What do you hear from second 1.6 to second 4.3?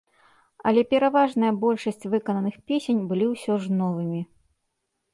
большаць выкананых песень былі ўсё ж новымі.